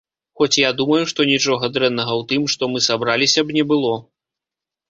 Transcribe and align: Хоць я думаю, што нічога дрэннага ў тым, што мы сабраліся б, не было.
Хоць 0.41 0.61
я 0.61 0.71
думаю, 0.79 1.01
што 1.11 1.25
нічога 1.31 1.69
дрэннага 1.75 2.13
ў 2.19 2.23
тым, 2.31 2.49
што 2.55 2.71
мы 2.73 2.81
сабраліся 2.89 3.39
б, 3.51 3.59
не 3.59 3.63
было. 3.75 3.93